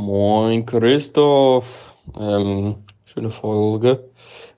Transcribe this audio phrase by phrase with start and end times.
[0.00, 4.08] Moin Christoph, ähm, schöne Folge.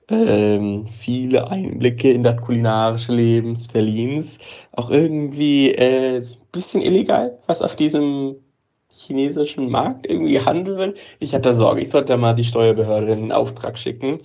[0.07, 4.37] Ähm, viele Einblicke in das kulinarische Leben Berlins.
[4.71, 8.37] Auch irgendwie äh, ein bisschen illegal, was auf diesem
[8.89, 10.97] chinesischen Markt irgendwie gehandelt wird.
[11.19, 14.21] Ich hatte Sorge, ich sollte mal die Steuerbehörde in Auftrag schicken.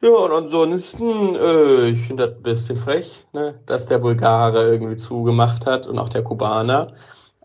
[0.00, 4.96] Ja, und ansonsten, äh, ich finde das ein bisschen frech, ne, dass der Bulgare irgendwie
[4.96, 6.94] zugemacht hat und auch der Kubaner.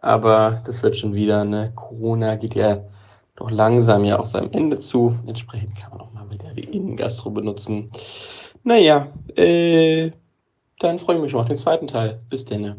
[0.03, 1.71] Aber das wird schon wieder, ne?
[1.75, 2.79] Corona geht ja
[3.37, 5.17] doch langsam ja auch seinem Ende zu.
[5.25, 7.89] Entsprechend kann man auch mal wieder die Innengastro benutzen.
[8.63, 9.07] Naja,
[9.37, 10.11] äh,
[10.79, 12.19] dann freue ich mich schon auf den zweiten Teil.
[12.29, 12.75] Bis denn.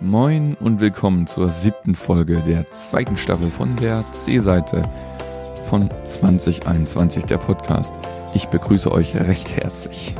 [0.00, 4.82] Moin und willkommen zur siebten Folge der zweiten Staffel von der C-Seite
[5.68, 7.92] von 2021, der Podcast.
[8.32, 10.16] Ich begrüße euch recht herzlich.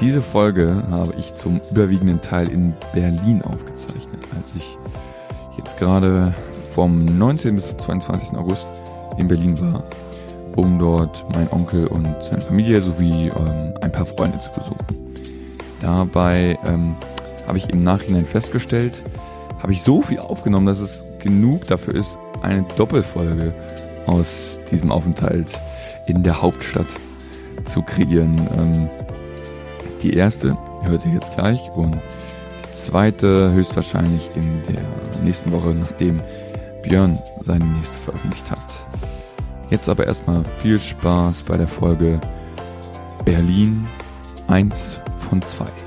[0.00, 4.76] Diese Folge habe ich zum überwiegenden Teil in Berlin aufgezeichnet, als ich
[5.56, 6.34] jetzt gerade
[6.72, 7.54] vom 19.
[7.54, 8.36] bis zum 22.
[8.36, 8.66] August
[9.16, 9.82] in Berlin war,
[10.54, 14.84] um dort meinen Onkel und seine Familie sowie ähm, ein paar Freunde zu besuchen.
[15.80, 16.94] Dabei ähm,
[17.46, 19.00] habe ich im Nachhinein festgestellt,
[19.62, 23.54] habe ich so viel aufgenommen, dass es genug dafür ist, eine Doppelfolge
[24.06, 25.58] aus diesem Aufenthalt
[26.06, 26.86] in der Hauptstadt
[27.64, 28.46] zu kreieren.
[28.58, 28.88] Ähm,
[30.06, 31.96] die erste hört ihr jetzt gleich und
[32.70, 34.84] zweite höchstwahrscheinlich in der
[35.24, 36.20] nächsten Woche, nachdem
[36.84, 38.58] Björn seine nächste veröffentlicht hat.
[39.68, 42.20] Jetzt aber erstmal viel Spaß bei der Folge
[43.24, 43.84] Berlin
[44.46, 45.85] 1 von 2.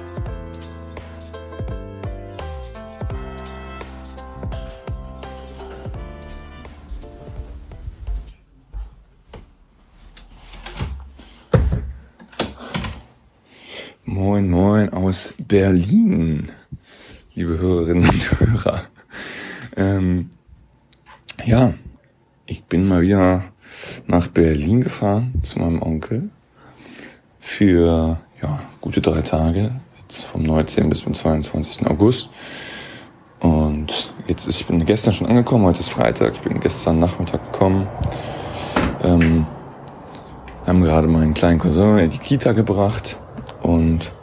[14.39, 16.49] Moin, moin aus Berlin,
[17.35, 18.83] liebe Hörerinnen und Hörer.
[19.75, 20.29] Ähm,
[21.43, 21.73] ja,
[22.45, 23.43] ich bin mal wieder
[24.07, 26.29] nach Berlin gefahren zu meinem Onkel
[27.41, 29.71] für ja, gute drei Tage,
[30.03, 30.89] jetzt vom 19.
[30.89, 31.85] bis zum 22.
[31.87, 32.29] August.
[33.41, 37.51] Und jetzt ist, ich bin gestern schon angekommen, heute ist Freitag, ich bin gestern Nachmittag
[37.51, 37.89] gekommen.
[39.03, 39.45] Ähm,
[40.65, 43.19] haben gerade meinen kleinen Cousin in die Kita gebracht
[43.61, 44.13] und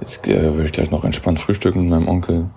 [0.00, 2.50] jetzt äh, will ich gleich noch entspannt frühstücken mit meinem Onkel.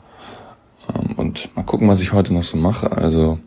[0.94, 2.92] Ähm, und mal gucken, was ich heute noch so mache.
[2.92, 3.40] Also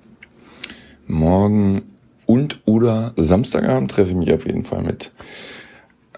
[1.06, 1.82] morgen
[2.26, 5.12] und oder Samstagabend treffe ich mich auf jeden Fall mit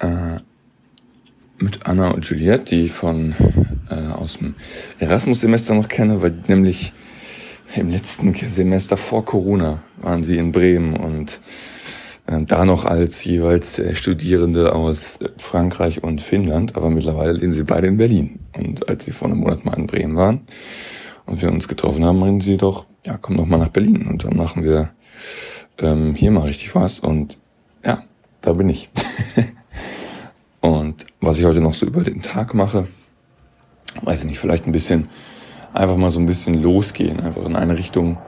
[0.01, 0.39] äh,
[1.59, 3.35] mit Anna und Juliette, die ich von
[3.89, 4.57] äh, aus dem
[4.99, 6.93] Erasmus-Semester noch kenne, weil nämlich
[7.75, 11.41] im letzten Semester vor Corona waren sie in Bremen und
[12.41, 17.87] da noch als jeweils äh, Studierende aus Frankreich und Finnland, aber mittlerweile leben sie beide
[17.87, 18.41] in Berlin.
[18.57, 20.41] Und als sie vor einem Monat mal in Bremen waren
[21.27, 24.25] und wir uns getroffen haben, meinten sie doch, ja, komm doch mal nach Berlin und
[24.25, 24.91] dann machen wir
[25.79, 27.01] ähm, hier mal richtig was.
[27.01, 27.39] Und
[27.85, 28.05] ja,
[28.41, 28.91] da bin ich.
[30.61, 32.89] und was ich heute noch so über den Tag mache,
[34.03, 35.09] weiß ich nicht, vielleicht ein bisschen,
[35.73, 38.19] einfach mal so ein bisschen losgehen, einfach in eine Richtung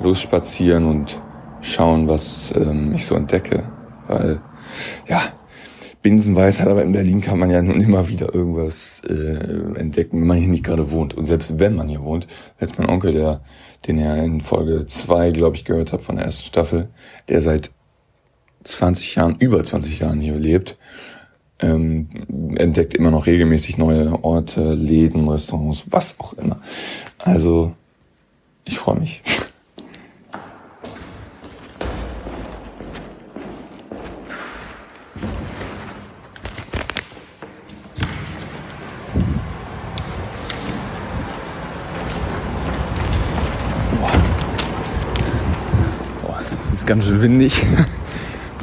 [0.00, 1.20] losspazieren und
[1.64, 3.64] schauen, was ähm, ich so entdecke.
[4.06, 4.40] Weil,
[5.08, 5.22] ja,
[6.02, 10.36] Binsenweisheit, aber in Berlin kann man ja nun immer wieder irgendwas äh, entdecken, wenn man
[10.36, 11.14] hier nicht gerade wohnt.
[11.14, 12.26] Und selbst wenn man hier wohnt,
[12.60, 13.40] jetzt mein Onkel, der,
[13.86, 16.88] den er in Folge zwei, glaube ich, gehört hat von der ersten Staffel,
[17.28, 17.70] der seit
[18.64, 20.76] 20 Jahren, über 20 Jahren hier lebt,
[21.60, 22.08] ähm,
[22.56, 26.60] entdeckt immer noch regelmäßig neue Orte, Läden, Restaurants, was auch immer.
[27.18, 27.72] Also,
[28.66, 29.22] ich freue mich.
[46.84, 47.64] ist ganz schön windig.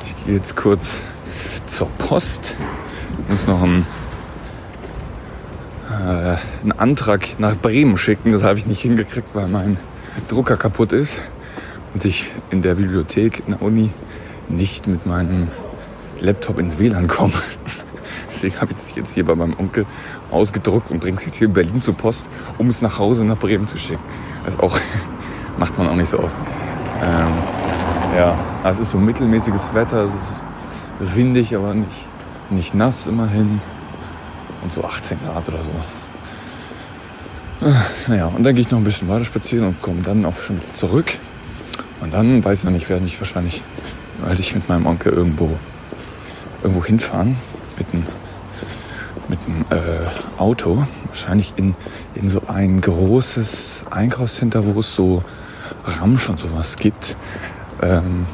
[0.03, 1.01] Ich gehe jetzt kurz
[1.65, 2.55] zur Post.
[3.23, 3.85] Ich muss noch einen,
[5.89, 8.31] äh, einen Antrag nach Bremen schicken.
[8.31, 9.77] Das habe ich nicht hingekriegt, weil mein
[10.27, 11.21] Drucker kaputt ist
[11.93, 13.91] und ich in der Bibliothek in der Uni
[14.49, 15.47] nicht mit meinem
[16.19, 17.33] Laptop ins WLAN komme.
[18.29, 19.85] Deswegen habe ich das jetzt hier bei meinem Onkel
[20.29, 22.27] ausgedruckt und bringe es jetzt hier in Berlin zur Post,
[22.57, 24.03] um es nach Hause nach Bremen zu schicken.
[24.45, 24.77] Das auch
[25.57, 26.35] macht man auch nicht so oft.
[27.03, 27.33] Ähm,
[28.15, 30.35] ja, es ist so mittelmäßiges Wetter, es ist
[30.99, 32.07] windig, aber nicht,
[32.49, 33.61] nicht nass immerhin.
[34.63, 35.71] Und so 18 Grad oder so.
[38.07, 40.57] Naja, und dann gehe ich noch ein bisschen weiter spazieren und komme dann auch schon
[40.57, 41.17] wieder zurück.
[41.99, 43.63] Und dann, weiß ich noch nicht, werde ich wahrscheinlich,
[44.21, 45.57] weil ich mit meinem Onkel irgendwo,
[46.63, 47.37] irgendwo hinfahren.
[47.77, 48.05] Mit einem,
[49.27, 50.85] mit einem äh, Auto.
[51.07, 51.75] Wahrscheinlich in,
[52.15, 55.23] in so ein großes Einkaufscenter, wo es so
[55.85, 57.15] Ramsch und sowas gibt,
[57.81, 58.25] ähm,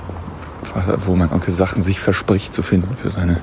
[1.06, 3.42] wo mein Onkel Sachen sich verspricht zu finden für seine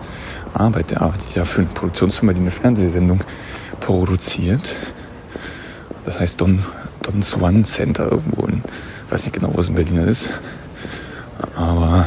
[0.52, 0.90] Arbeit.
[0.90, 3.22] Der arbeitet ja für eine Produktionsfirma, die eine Fernsehsendung
[3.80, 4.76] produziert.
[6.04, 6.64] Das heißt Don,
[7.02, 8.62] Don Swan Center irgendwo in,
[9.10, 10.30] weiß nicht genau, wo es in Berlin ist.
[11.56, 12.06] Aber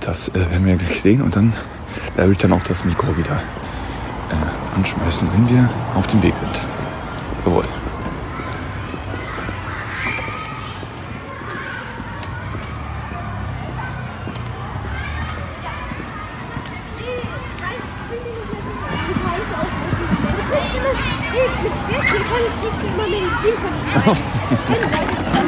[0.00, 1.52] das äh, werden wir gleich sehen und dann
[2.16, 3.40] werde ich dann auch das Mikro wieder
[4.30, 6.60] äh, anschmeißen, wenn wir auf dem Weg sind.
[7.44, 7.64] Jawohl.
[23.90, 25.30] 没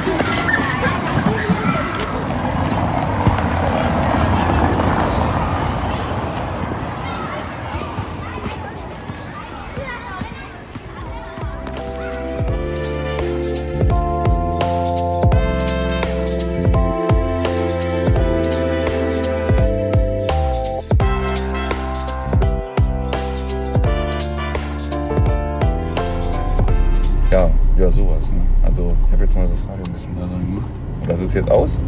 [31.33, 31.79] Ist jetzt aus?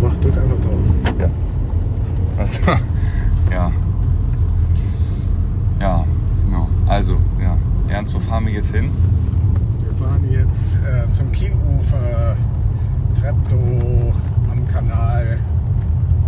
[0.00, 1.18] Mach, drück einfach drauf.
[1.18, 1.28] Ja.
[2.36, 2.60] Was?
[3.50, 3.72] ja.
[5.80, 6.04] Ja,
[6.44, 6.68] genau.
[6.86, 7.56] Also, ja.
[7.88, 8.92] Ernst, wo fahren wir jetzt hin?
[9.82, 12.36] Wir fahren jetzt äh, zum Kielufer,
[13.20, 14.14] Treptow
[14.48, 15.40] am Kanal.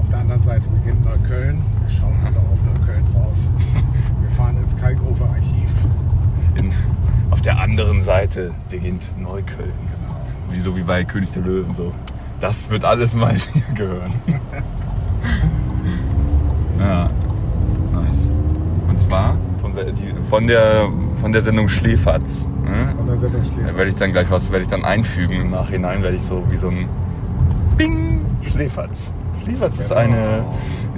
[0.00, 1.62] Auf der anderen Seite beginnt Neukölln.
[1.82, 3.36] Wir schauen also auf Neukölln drauf.
[4.20, 5.70] Wir fahren ins Kalkofer Archiv.
[6.60, 6.72] In,
[7.30, 9.99] auf der anderen Seite beginnt Neukölln.
[10.50, 11.92] Wie so wie bei König der Löwen so.
[12.40, 14.14] Das wird alles mal hier gehören.
[16.78, 17.10] ja,
[17.92, 18.30] nice.
[18.88, 20.88] Und zwar von der, die, von der,
[21.20, 22.46] von der Sendung Schläferz.
[22.64, 22.94] Ne?
[22.96, 26.02] Von der Sendung Da werde ich dann gleich was werde ich dann einfügen im Nachhinein,
[26.02, 26.88] werde ich so wie so ein
[27.76, 29.10] Bing Schläferz.
[29.44, 30.00] Schläferz ist Genau.
[30.00, 30.44] eine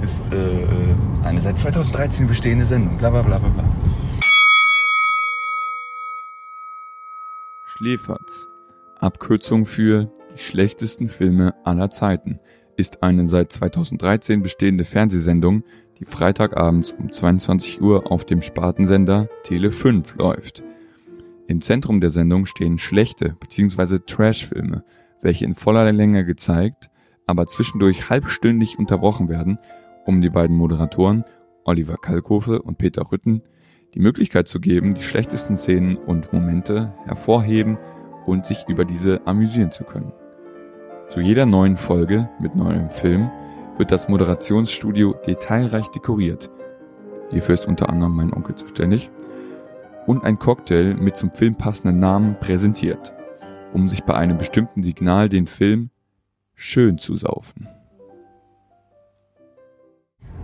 [0.01, 0.67] ist äh, äh,
[1.23, 2.97] eine seit 2013 bestehende Sendung.
[2.97, 3.49] Bla bla bla bla.
[3.49, 3.63] bla.
[7.65, 8.47] Schläferz.
[9.03, 12.39] Abkürzung für die schlechtesten Filme aller Zeiten
[12.77, 15.63] ist eine seit 2013 bestehende Fernsehsendung,
[15.99, 20.63] die Freitagabends um 22 Uhr auf dem Spartensender Tele 5 läuft.
[21.47, 23.99] Im Zentrum der Sendung stehen schlechte bzw.
[24.07, 24.85] Trash-Filme,
[25.21, 26.89] welche in voller Länge gezeigt,
[27.27, 29.59] aber zwischendurch halbstündig unterbrochen werden,
[30.05, 31.25] um die beiden Moderatoren
[31.65, 33.41] Oliver Kalkofe und Peter Rütten
[33.95, 37.77] die Möglichkeit zu geben, die schlechtesten Szenen und Momente hervorheben
[38.25, 40.13] und sich über diese amüsieren zu können.
[41.09, 43.29] Zu jeder neuen Folge mit neuem Film
[43.77, 46.49] wird das Moderationsstudio detailreich dekoriert.
[47.31, 49.09] Hierfür ist unter anderem mein Onkel zuständig.
[50.05, 53.13] Und ein Cocktail mit zum Film passenden Namen präsentiert,
[53.73, 55.89] um sich bei einem bestimmten Signal den Film
[56.55, 57.67] schön zu saufen.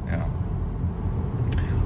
[0.10, 0.28] Ja.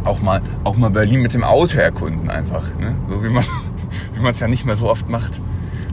[0.03, 2.95] Auch mal, auch mal Berlin mit dem Auto erkunden einfach, ne?
[3.09, 3.43] So wie man
[4.13, 5.41] wie man es ja nicht mehr so oft macht.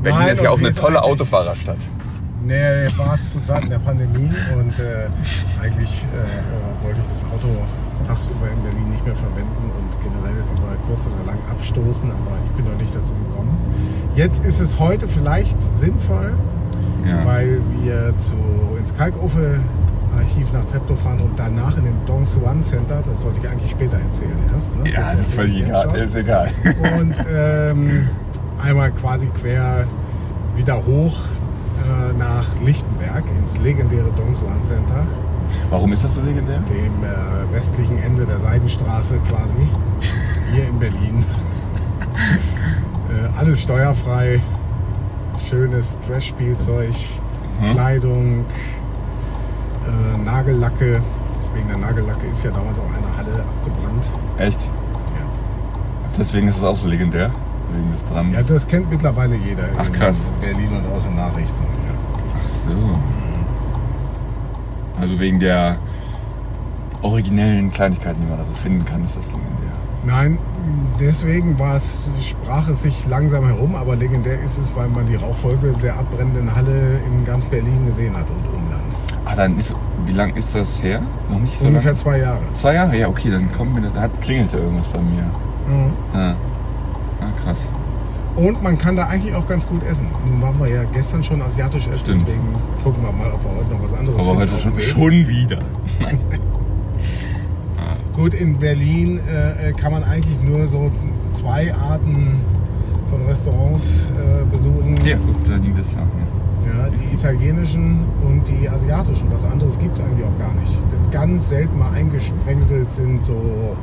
[0.02, 1.78] Berlin Nein, ist ja auch eine tolle Autofahrerstadt.
[2.42, 5.08] Nee, war es zu Zeiten der Pandemie und äh,
[5.62, 7.48] eigentlich äh, äh, wollte ich das Auto
[8.06, 12.50] tagsüber in Berlin nicht mehr verwenden und generell über kurz oder lang abstoßen, aber ich
[12.56, 13.56] bin noch nicht dazu gekommen.
[14.16, 16.32] Jetzt ist es heute vielleicht sinnvoll,
[17.06, 17.24] Ja.
[17.26, 18.34] weil wir zu,
[18.78, 19.60] ins Kalkofe
[20.16, 23.70] Archiv nach Treptow fahren und danach in den Dong Suan Center, das sollte ich eigentlich
[23.70, 24.74] später erzählen erst.
[24.76, 24.90] Ne?
[24.90, 25.96] ja, das ist völlig egal.
[25.96, 26.50] Ist egal.
[26.98, 28.08] Und ähm,
[28.62, 29.86] einmal quasi quer
[30.56, 31.16] wieder hoch
[31.88, 35.02] äh, nach Lichtenberg ins legendäre Dongsuan Center,
[35.70, 36.58] Warum ist das so legendär?
[36.68, 39.68] dem äh, westlichen Ende der Seidenstraße quasi,
[40.52, 41.24] hier in Berlin.
[43.08, 44.40] äh, alles steuerfrei,
[45.48, 46.94] schönes Trash-Spielzeug,
[47.60, 47.66] Mhm.
[47.72, 48.44] Kleidung,
[49.86, 51.02] äh, Nagellacke.
[51.52, 54.08] Wegen der Nagellacke ist ja damals auch eine Halle abgebrannt.
[54.38, 54.62] Echt?
[54.62, 55.26] Ja.
[56.18, 57.30] Deswegen ist es auch so legendär.
[57.74, 58.48] Wegen des Brandes.
[58.48, 59.64] Ja, das kennt mittlerweile jeder.
[59.78, 60.32] Ach, in krass.
[60.40, 61.54] Berlin und aus den Nachrichten.
[61.86, 61.94] Ja.
[62.42, 62.98] Ach so.
[65.00, 65.76] Also wegen der
[67.02, 69.70] originellen Kleinigkeiten, die man da so finden kann, ist das legendär.
[70.04, 70.38] Nein,
[70.98, 75.16] deswegen war es, sprach es sich langsam herum, aber legendär ist es, weil man die
[75.16, 78.82] Rauchwolke der abbrennenden Halle in ganz Berlin gesehen hat und Umland.
[79.26, 79.74] Ah, dann ist.
[80.06, 81.02] Wie lang ist das her?
[81.30, 82.02] Noch nicht so Ungefähr lange?
[82.02, 82.38] zwei Jahre.
[82.54, 82.96] Zwei Jahre?
[82.98, 85.22] Ja, okay, dann kommt mir hat klingelte irgendwas bei mir.
[85.68, 85.92] Mhm.
[86.14, 86.30] Ja.
[87.20, 87.70] Ah, krass.
[88.40, 90.06] Und man kann da eigentlich auch ganz gut essen.
[90.26, 92.22] Nun waren wir ja gestern schon asiatisch essen, Stimmt.
[92.26, 92.48] deswegen
[92.82, 95.58] gucken wir mal, ob wir heute noch was anderes Aber heute schon, schon wieder.
[98.14, 100.90] Gut, in Berlin äh, kann man eigentlich nur so
[101.34, 102.40] zwei Arten
[103.10, 104.96] von Restaurants äh, besuchen.
[105.04, 106.08] Ja, guck, da die naheliegende Sachen.
[106.66, 109.30] Ja, die italienischen und die asiatischen.
[109.30, 110.72] Was anderes gibt es eigentlich auch gar nicht.
[110.90, 113.76] Das ganz selten mal eingesprengselt sind so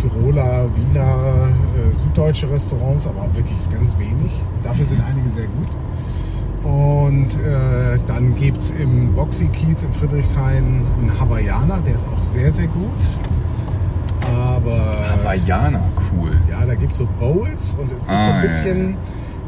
[0.00, 4.32] Tiroler, Wiener, äh, süddeutsche Restaurants, aber wirklich ganz wenig.
[4.62, 5.68] Dafür sind einige sehr gut.
[6.62, 10.56] Und äh, dann gibt es im Boxy-Kiez in Friedrichshain
[10.98, 12.90] einen Hawaiianer, der ist auch sehr, sehr gut.
[14.30, 15.80] Aber Hawaiianer,
[16.12, 16.32] cool.
[16.50, 18.94] ja, da gibt es so Bowls und es ist so Ah, ein ja, bisschen,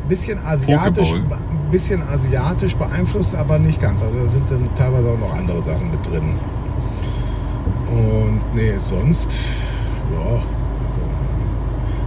[0.09, 4.03] bisschen asiatisch, ein bisschen asiatisch beeinflusst, aber nicht ganz.
[4.03, 6.23] Also da sind dann teilweise auch noch andere Sachen mit drin.
[7.91, 9.31] Und nee, sonst,
[10.12, 10.31] ja,
[10.87, 11.00] also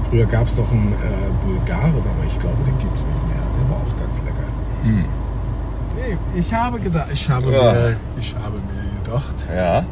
[0.09, 3.43] früher gab es noch einen äh, Bulgaren, aber ich glaube, den gibt es nicht mehr.
[3.57, 4.47] Der war auch ganz lecker.
[4.83, 5.05] Hm.
[5.95, 7.71] Nee, ich habe gedacht, ich habe, Ja.
[7.73, 9.35] mir, ich habe mir gedacht.
[9.55, 9.83] Ja.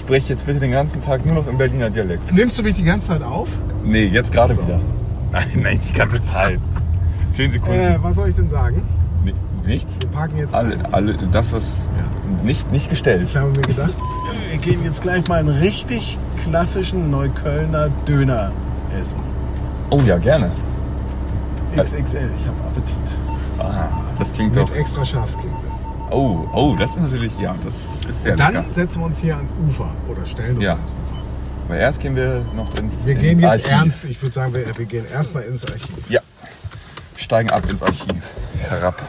[0.00, 2.32] Sprech jetzt bitte den ganzen Tag nur noch im Berliner Dialekt.
[2.32, 3.48] Nimmst du mich die ganze Zeit auf?
[3.82, 4.62] Nee, jetzt gerade So.
[4.62, 4.78] wieder.
[5.32, 6.60] Nein, nein, die ganze Zeit.
[7.32, 7.80] Zehn Sekunden.
[7.80, 8.82] Äh, was soll ich denn sagen?
[9.66, 9.94] Nichts?
[10.00, 12.04] Wir parken jetzt Alle, alle, das, was Ja.
[12.44, 13.22] nicht, nicht gestellt.
[13.24, 13.94] Ich habe mir gedacht,
[14.48, 18.52] wir gehen jetzt gleich mal einen richtig klassischen Neuköllner Döner
[18.98, 19.18] essen.
[19.90, 20.50] Oh ja, gerne.
[21.76, 22.96] XXL, ich habe Appetit.
[23.58, 24.68] Ah, das klingt doch.
[24.70, 25.48] Mit extra Schafskäse.
[26.10, 27.74] Oh, oh, das ist natürlich, ja, das
[28.08, 28.64] ist sehr Dann lecker.
[28.74, 30.72] setzen wir uns hier ans Ufer oder stellen uns Ja.
[30.74, 31.22] ans Ufer.
[31.68, 33.68] Aber erst gehen wir noch ins Wir in gehen jetzt Archiv.
[33.70, 34.04] ernst.
[34.04, 36.08] Ich würde sagen, wir, wir gehen erstmal ins Archiv.
[36.08, 36.20] Ja.
[37.16, 38.22] Steigen ab ins Archiv.
[38.68, 39.02] Herab.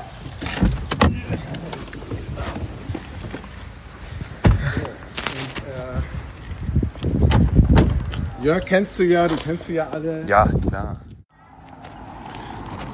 [8.47, 10.25] Jörg kennst du ja, du kennst du ja alle.
[10.25, 11.01] Ja, klar.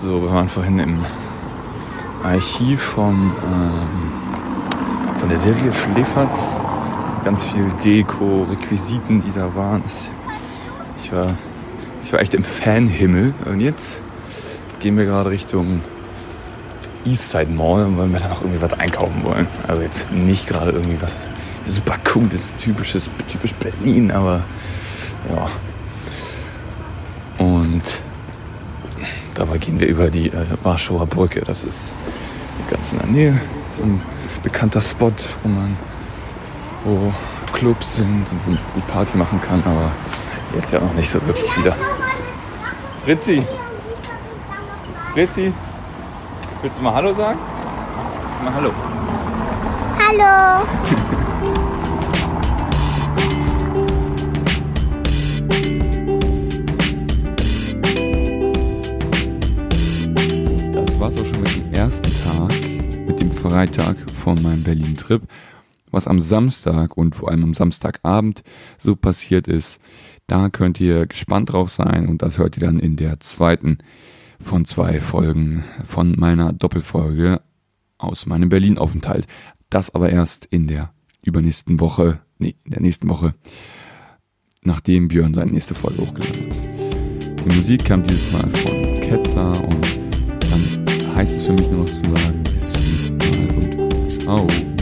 [0.02, 1.06] So, wir waren vorhin im
[2.24, 6.56] Archiv vom, ähm, von der Serie Schläferz.
[7.24, 9.84] Ganz viel Deko, Requisiten, die da waren.
[11.04, 11.36] Ich war,
[12.04, 13.36] ich war echt im Fanhimmel.
[13.46, 14.02] Und jetzt
[14.80, 15.82] gehen wir gerade Richtung
[17.06, 19.46] Eastside Mall, weil wir da noch irgendwie was einkaufen wollen.
[19.68, 21.28] Also jetzt nicht gerade irgendwie was
[21.64, 24.42] super cooles, typisches, typisch Berlin, aber
[25.30, 25.50] ja.
[27.44, 28.04] Und
[29.36, 31.42] dabei gehen wir über die äh, Warschauer Brücke.
[31.42, 31.96] Das ist
[32.70, 33.42] ganz in der Nähe.
[33.76, 34.02] So ein
[34.44, 35.12] bekannter Spot,
[35.44, 35.78] wo man,
[36.84, 37.14] wo
[37.54, 39.92] Clubs sind und wo man gut Party machen kann, aber
[40.56, 41.76] jetzt ja noch nicht so wirklich wieder.
[43.04, 43.44] Fritzi!
[45.14, 45.54] Fritzi!
[46.62, 47.40] Willst du mal Hallo sagen?
[48.44, 48.72] Mal Hallo.
[50.00, 50.66] Hallo.
[63.54, 65.22] Freitag von meinem Berlin-Trip.
[65.92, 68.42] Was am Samstag und vor allem am Samstagabend
[68.80, 69.80] so passiert ist,
[70.26, 73.78] da könnt ihr gespannt drauf sein und das hört ihr dann in der zweiten
[74.42, 77.42] von zwei Folgen von meiner Doppelfolge
[78.00, 79.28] aus meinem Berlin-Aufenthalt.
[79.70, 80.92] Das aber erst in der
[81.24, 83.36] übernächsten Woche, nee, in der nächsten Woche,
[84.64, 87.46] nachdem Björn seine nächste Folge hochgeladen hat.
[87.46, 89.86] Die Musik kam dieses Mal von Ketzer und
[90.40, 93.33] dann heißt es für mich nur noch zu sagen, bis zum nächsten Mal
[94.36, 94.73] Oh.